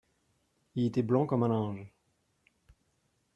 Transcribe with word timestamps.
Il 0.73 0.85
était 0.87 1.03
blanc 1.03 1.27
comme 1.27 1.43
un 1.43 1.49
linge. 1.49 1.93